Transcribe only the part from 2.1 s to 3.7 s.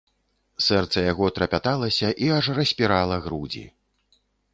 і аж распірала грудзі.